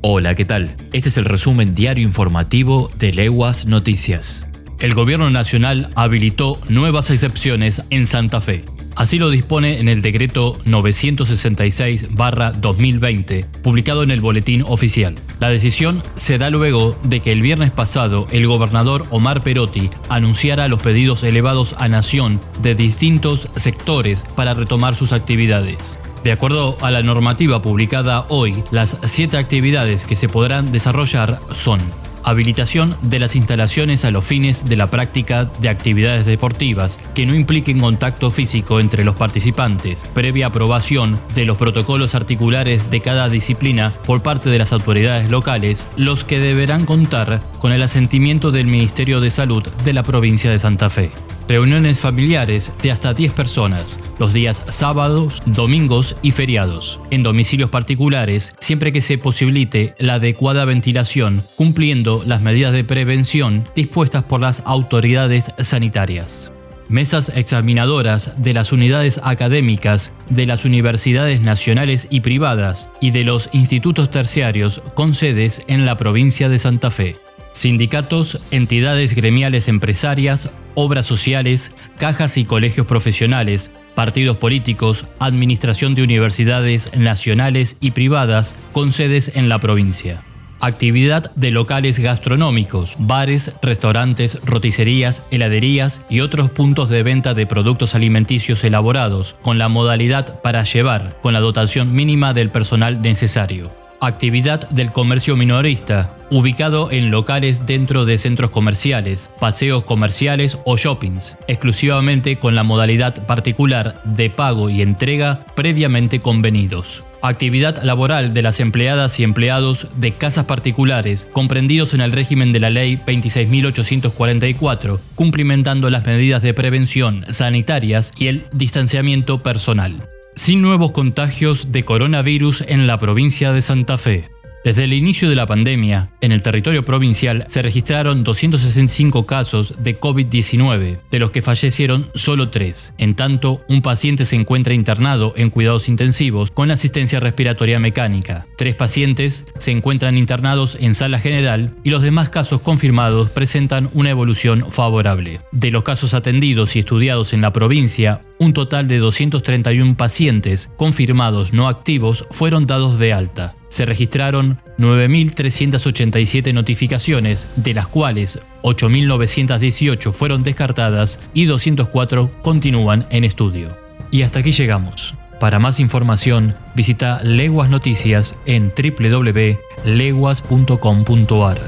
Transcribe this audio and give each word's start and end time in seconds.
Hola, 0.00 0.36
¿qué 0.36 0.44
tal? 0.44 0.76
Este 0.92 1.08
es 1.08 1.18
el 1.18 1.24
resumen 1.24 1.74
diario 1.74 2.04
informativo 2.04 2.88
de 3.00 3.12
Leguas 3.12 3.66
Noticias. 3.66 4.46
El 4.78 4.94
gobierno 4.94 5.28
nacional 5.28 5.90
habilitó 5.96 6.60
nuevas 6.68 7.10
excepciones 7.10 7.82
en 7.90 8.06
Santa 8.06 8.40
Fe. 8.40 8.64
Así 8.94 9.18
lo 9.18 9.28
dispone 9.28 9.80
en 9.80 9.88
el 9.88 10.00
decreto 10.00 10.56
966-2020, 10.66 13.44
publicado 13.64 14.04
en 14.04 14.12
el 14.12 14.20
Boletín 14.20 14.62
Oficial. 14.68 15.16
La 15.40 15.48
decisión 15.48 16.00
se 16.14 16.38
da 16.38 16.48
luego 16.48 16.96
de 17.02 17.18
que 17.18 17.32
el 17.32 17.42
viernes 17.42 17.72
pasado 17.72 18.28
el 18.30 18.46
gobernador 18.46 19.04
Omar 19.10 19.42
Perotti 19.42 19.90
anunciara 20.08 20.68
los 20.68 20.80
pedidos 20.80 21.24
elevados 21.24 21.74
a 21.76 21.88
Nación 21.88 22.40
de 22.62 22.76
distintos 22.76 23.48
sectores 23.56 24.24
para 24.36 24.54
retomar 24.54 24.94
sus 24.94 25.12
actividades. 25.12 25.98
De 26.24 26.32
acuerdo 26.32 26.76
a 26.80 26.90
la 26.90 27.02
normativa 27.02 27.62
publicada 27.62 28.26
hoy, 28.28 28.62
las 28.70 28.96
siete 29.06 29.36
actividades 29.36 30.04
que 30.04 30.16
se 30.16 30.28
podrán 30.28 30.72
desarrollar 30.72 31.38
son 31.52 31.80
habilitación 32.28 32.96
de 33.02 33.18
las 33.18 33.36
instalaciones 33.36 34.04
a 34.04 34.10
los 34.10 34.24
fines 34.24 34.66
de 34.66 34.76
la 34.76 34.88
práctica 34.88 35.46
de 35.46 35.68
actividades 35.68 36.26
deportivas 36.26 36.98
que 37.14 37.24
no 37.24 37.34
impliquen 37.34 37.80
contacto 37.80 38.30
físico 38.30 38.80
entre 38.80 39.04
los 39.04 39.14
participantes, 39.14 40.04
previa 40.12 40.48
aprobación 40.48 41.18
de 41.34 41.46
los 41.46 41.56
protocolos 41.56 42.14
articulares 42.14 42.90
de 42.90 43.00
cada 43.00 43.28
disciplina 43.28 43.92
por 44.04 44.22
parte 44.22 44.50
de 44.50 44.58
las 44.58 44.72
autoridades 44.72 45.30
locales, 45.30 45.86
los 45.96 46.24
que 46.24 46.38
deberán 46.38 46.84
contar 46.84 47.40
con 47.60 47.72
el 47.72 47.82
asentimiento 47.82 48.50
del 48.50 48.66
Ministerio 48.66 49.20
de 49.20 49.30
Salud 49.30 49.66
de 49.84 49.92
la 49.92 50.02
provincia 50.02 50.50
de 50.50 50.58
Santa 50.58 50.90
Fe 50.90 51.10
reuniones 51.48 51.98
familiares 51.98 52.72
de 52.82 52.92
hasta 52.92 53.14
10 53.14 53.32
personas, 53.32 53.98
los 54.18 54.32
días 54.32 54.62
sábados, 54.68 55.42
domingos 55.46 56.14
y 56.22 56.30
feriados, 56.30 57.00
en 57.10 57.22
domicilios 57.22 57.70
particulares, 57.70 58.54
siempre 58.60 58.92
que 58.92 59.00
se 59.00 59.18
posibilite 59.18 59.94
la 59.98 60.14
adecuada 60.14 60.64
ventilación, 60.66 61.42
cumpliendo 61.56 62.22
las 62.26 62.42
medidas 62.42 62.72
de 62.72 62.84
prevención 62.84 63.64
dispuestas 63.74 64.22
por 64.24 64.40
las 64.40 64.62
autoridades 64.66 65.50
sanitarias 65.58 66.52
mesas 66.88 67.30
examinadoras 67.36 68.42
de 68.42 68.54
las 68.54 68.72
unidades 68.72 69.20
académicas 69.22 70.12
de 70.30 70.46
las 70.46 70.64
universidades 70.64 71.40
nacionales 71.40 72.08
y 72.10 72.20
privadas 72.20 72.90
y 73.00 73.10
de 73.10 73.24
los 73.24 73.48
institutos 73.52 74.10
terciarios 74.10 74.82
con 74.94 75.14
sedes 75.14 75.62
en 75.68 75.84
la 75.84 75.96
provincia 75.96 76.48
de 76.48 76.58
Santa 76.58 76.90
Fe. 76.90 77.16
Sindicatos, 77.58 78.38
entidades 78.52 79.16
gremiales 79.16 79.66
empresarias, 79.66 80.48
obras 80.76 81.06
sociales, 81.06 81.72
cajas 81.98 82.38
y 82.38 82.44
colegios 82.44 82.86
profesionales, 82.86 83.72
partidos 83.96 84.36
políticos, 84.36 85.06
administración 85.18 85.96
de 85.96 86.04
universidades 86.04 86.96
nacionales 86.96 87.76
y 87.80 87.90
privadas 87.90 88.54
con 88.70 88.92
sedes 88.92 89.32
en 89.34 89.48
la 89.48 89.58
provincia. 89.58 90.22
Actividad 90.60 91.34
de 91.34 91.50
locales 91.50 91.98
gastronómicos, 91.98 92.94
bares, 92.96 93.52
restaurantes, 93.60 94.38
roticerías, 94.44 95.24
heladerías 95.32 96.02
y 96.08 96.20
otros 96.20 96.50
puntos 96.50 96.88
de 96.88 97.02
venta 97.02 97.34
de 97.34 97.46
productos 97.46 97.96
alimenticios 97.96 98.62
elaborados, 98.62 99.34
con 99.42 99.58
la 99.58 99.66
modalidad 99.66 100.40
para 100.42 100.62
llevar, 100.62 101.18
con 101.22 101.32
la 101.32 101.40
dotación 101.40 101.92
mínima 101.92 102.34
del 102.34 102.50
personal 102.50 103.02
necesario. 103.02 103.87
Actividad 104.00 104.70
del 104.70 104.92
comercio 104.92 105.36
minorista, 105.36 106.14
ubicado 106.30 106.92
en 106.92 107.10
locales 107.10 107.66
dentro 107.66 108.04
de 108.04 108.16
centros 108.18 108.50
comerciales, 108.50 109.28
paseos 109.40 109.82
comerciales 109.82 110.56
o 110.64 110.76
shoppings, 110.76 111.36
exclusivamente 111.48 112.36
con 112.36 112.54
la 112.54 112.62
modalidad 112.62 113.26
particular 113.26 114.00
de 114.04 114.30
pago 114.30 114.70
y 114.70 114.82
entrega 114.82 115.44
previamente 115.56 116.20
convenidos. 116.20 117.02
Actividad 117.22 117.82
laboral 117.82 118.32
de 118.34 118.42
las 118.42 118.60
empleadas 118.60 119.18
y 119.18 119.24
empleados 119.24 119.88
de 119.96 120.12
casas 120.12 120.44
particulares 120.44 121.26
comprendidos 121.32 121.92
en 121.92 122.00
el 122.00 122.12
régimen 122.12 122.52
de 122.52 122.60
la 122.60 122.70
Ley 122.70 123.00
26.844, 123.04 125.00
cumplimentando 125.16 125.90
las 125.90 126.06
medidas 126.06 126.42
de 126.42 126.54
prevención 126.54 127.24
sanitarias 127.30 128.12
y 128.16 128.28
el 128.28 128.46
distanciamiento 128.52 129.42
personal 129.42 129.96
sin 130.38 130.62
nuevos 130.62 130.92
contagios 130.92 131.72
de 131.72 131.84
coronavirus 131.84 132.62
en 132.68 132.86
la 132.86 133.00
provincia 133.00 133.52
de 133.52 133.60
Santa 133.60 133.98
Fe. 133.98 134.30
Desde 134.68 134.84
el 134.84 134.92
inicio 134.92 135.30
de 135.30 135.34
la 135.34 135.46
pandemia, 135.46 136.10
en 136.20 136.30
el 136.30 136.42
territorio 136.42 136.84
provincial 136.84 137.46
se 137.48 137.62
registraron 137.62 138.22
265 138.22 139.24
casos 139.24 139.82
de 139.82 139.98
COVID-19, 139.98 140.98
de 141.10 141.18
los 141.18 141.30
que 141.30 141.40
fallecieron 141.40 142.10
solo 142.14 142.50
tres. 142.50 142.92
En 142.98 143.14
tanto, 143.14 143.64
un 143.70 143.80
paciente 143.80 144.26
se 144.26 144.36
encuentra 144.36 144.74
internado 144.74 145.32
en 145.36 145.48
cuidados 145.48 145.88
intensivos 145.88 146.50
con 146.50 146.70
asistencia 146.70 147.18
respiratoria 147.18 147.80
mecánica. 147.80 148.44
Tres 148.58 148.74
pacientes 148.74 149.46
se 149.56 149.70
encuentran 149.70 150.18
internados 150.18 150.76
en 150.78 150.94
sala 150.94 151.18
general 151.18 151.72
y 151.82 151.88
los 151.88 152.02
demás 152.02 152.28
casos 152.28 152.60
confirmados 152.60 153.30
presentan 153.30 153.88
una 153.94 154.10
evolución 154.10 154.66
favorable. 154.70 155.40
De 155.50 155.70
los 155.70 155.82
casos 155.82 156.12
atendidos 156.12 156.76
y 156.76 156.80
estudiados 156.80 157.32
en 157.32 157.40
la 157.40 157.54
provincia, 157.54 158.20
un 158.38 158.52
total 158.52 158.86
de 158.86 158.98
231 158.98 159.96
pacientes 159.96 160.68
confirmados 160.76 161.54
no 161.54 161.68
activos 161.68 162.26
fueron 162.30 162.66
dados 162.66 162.98
de 162.98 163.14
alta. 163.14 163.54
Se 163.68 163.86
registraron 163.86 164.58
9.387 164.78 166.54
notificaciones, 166.54 167.46
de 167.56 167.74
las 167.74 167.86
cuales 167.86 168.40
8.918 168.62 170.12
fueron 170.12 170.42
descartadas 170.42 171.20
y 171.34 171.44
204 171.44 172.30
continúan 172.42 173.06
en 173.10 173.24
estudio. 173.24 173.76
Y 174.10 174.22
hasta 174.22 174.38
aquí 174.40 174.52
llegamos. 174.52 175.14
Para 175.40 175.58
más 175.58 175.80
información, 175.80 176.54
visita 176.74 177.22
Leguas 177.22 177.68
Noticias 177.70 178.36
en 178.46 178.72
www.leguas.com.ar. 178.76 181.58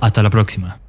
Hasta 0.00 0.22
la 0.22 0.30
próxima. 0.30 0.85